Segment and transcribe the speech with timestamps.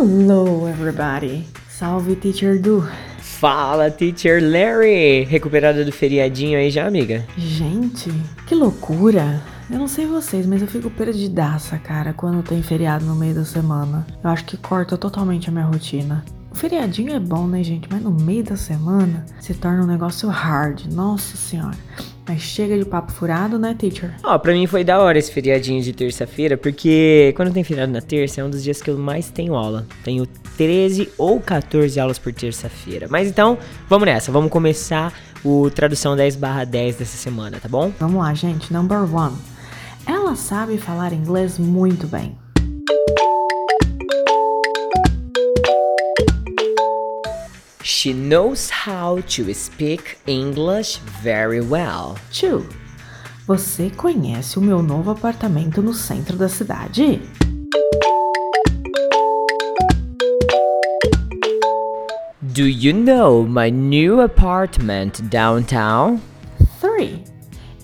[0.00, 1.44] Hello, everybody.
[1.68, 2.86] Salve, Teacher Du.
[3.20, 5.24] Fala, Teacher Larry!
[5.24, 7.26] Recuperada do feriadinho aí já, amiga?
[7.36, 8.08] Gente,
[8.46, 9.42] que loucura!
[9.68, 13.44] Eu não sei vocês, mas eu fico perdidaça, cara, quando tem feriado no meio da
[13.44, 14.06] semana.
[14.22, 16.24] Eu acho que corta totalmente a minha rotina.
[16.58, 17.88] Feriadinho é bom, né, gente?
[17.88, 20.86] Mas no meio da semana se torna um negócio hard.
[20.92, 21.78] Nossa senhora.
[22.26, 24.12] Mas chega de papo furado, né, teacher?
[24.24, 28.00] Ó, pra mim foi da hora esse feriadinho de terça-feira, porque quando tem feriado na
[28.00, 29.86] terça é um dos dias que eu mais tenho aula.
[30.02, 30.26] Tenho
[30.56, 33.06] 13 ou 14 aulas por terça-feira.
[33.08, 33.56] Mas então,
[33.88, 35.12] vamos nessa, vamos começar
[35.44, 37.92] o tradução 10 barra 10 dessa semana, tá bom?
[38.00, 38.72] Vamos lá, gente.
[38.72, 39.36] Number one.
[40.04, 42.36] Ela sabe falar inglês muito bem.
[47.90, 52.18] She knows how to speak English very well.
[52.30, 52.66] Two.
[53.46, 57.22] Você conhece o meu novo apartamento no centro da cidade?
[62.42, 66.20] Do you know my new apartment downtown?
[66.82, 67.24] 3.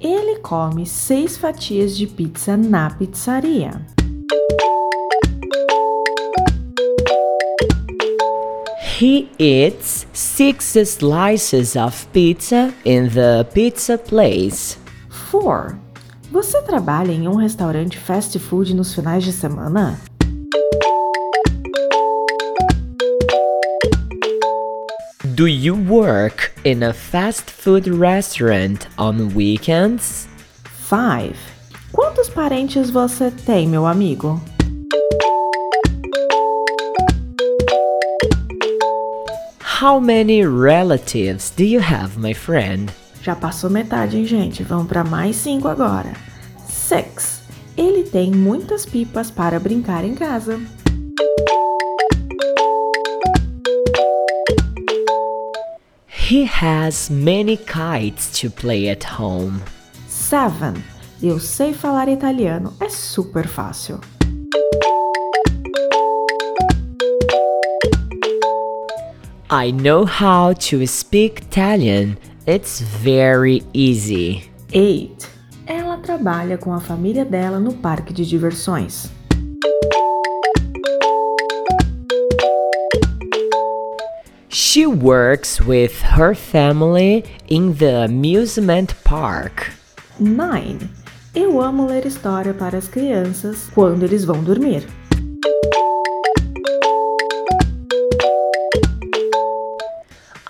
[0.00, 3.84] Ele come seis fatias de pizza na pizzaria.
[8.98, 14.76] He eats six slices of pizza in the pizza place.
[15.30, 15.78] 4.
[16.32, 20.00] Você trabalha em um restaurante fast food nos finais de semana?
[25.36, 30.26] Do you work in a fast food restaurant on weekends?
[30.88, 31.36] 5.
[31.92, 34.42] Quantos parentes você tem, meu amigo?
[39.80, 42.92] How many relatives do you have, my friend?
[43.22, 44.64] Já passou metade, hein, gente?
[44.64, 46.14] Vamos para mais 5 agora.
[46.66, 47.42] 6.
[47.76, 50.60] Ele tem muitas pipas para brincar em casa.
[56.28, 59.60] He has many kites to play at home.
[60.08, 60.74] 7.
[61.22, 64.00] Eu sei falar italiano, é super fácil.
[69.50, 72.18] I know how to speak Italian.
[72.46, 74.42] It's very easy.
[74.74, 75.26] 8.
[75.66, 79.10] Ela trabalha com a família dela no parque de diversões.
[84.50, 89.72] She works with her family in the amusement park.
[90.20, 90.90] 9.
[91.34, 94.86] Eu amo ler história para as crianças quando eles vão dormir.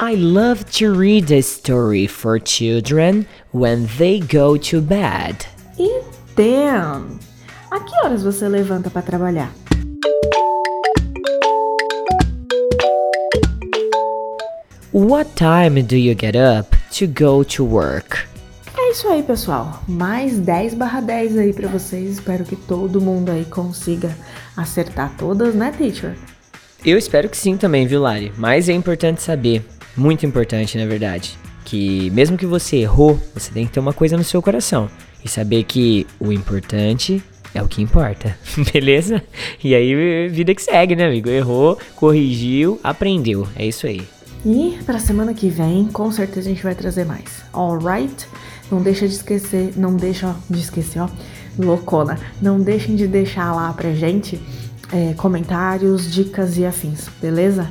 [0.00, 5.44] I love to read a story for children when they go to bed.
[5.76, 6.04] E
[6.36, 7.18] 10.
[7.68, 9.50] A que horas você levanta para trabalhar?
[14.92, 18.18] What time do you get up to go to work?
[18.76, 19.82] É isso aí, pessoal.
[19.88, 22.12] Mais 10 barra 10 aí para vocês.
[22.12, 24.16] Espero que todo mundo aí consiga
[24.56, 26.16] acertar todas, né, teacher?
[26.84, 28.32] Eu espero que sim também, viu, Lari?
[28.36, 29.64] Mas é importante saber,
[29.98, 34.16] muito importante, na verdade, que mesmo que você errou, você tem que ter uma coisa
[34.16, 34.88] no seu coração
[35.24, 37.22] e saber que o importante
[37.54, 38.36] é o que importa,
[38.72, 39.22] beleza?
[39.62, 41.28] E aí, vida que segue, né, amigo?
[41.28, 43.46] Errou, corrigiu, aprendeu.
[43.56, 44.02] É isso aí.
[44.44, 47.42] E pra semana que vem, com certeza a gente vai trazer mais.
[47.52, 48.26] Alright?
[48.70, 51.08] Não deixa de esquecer, não deixa de esquecer, ó,
[51.58, 52.18] loucona.
[52.40, 54.40] Não deixem de deixar lá pra gente
[54.92, 57.70] é, comentários, dicas e afins, beleza?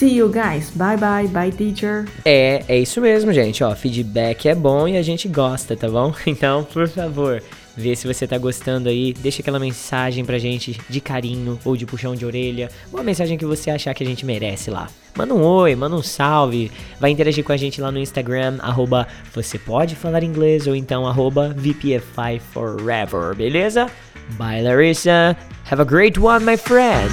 [0.00, 0.70] See you guys.
[0.70, 2.06] Bye bye, bye teacher.
[2.24, 3.62] É, é isso mesmo, gente.
[3.62, 6.14] Ó, feedback é bom e a gente gosta, tá bom?
[6.26, 7.42] Então, por favor,
[7.76, 9.12] vê se você tá gostando aí.
[9.12, 12.70] Deixa aquela mensagem pra gente de carinho ou de puxão de orelha.
[12.90, 14.88] Uma mensagem que você achar que a gente merece lá.
[15.14, 16.72] Manda um oi, manda um salve.
[16.98, 21.06] Vai interagir com a gente lá no Instagram, arroba você pode falar inglês ou então
[21.06, 23.86] arroba VPFI Forever, beleza?
[24.38, 25.36] Bye, Larissa.
[25.70, 27.12] Have a great one, my friends.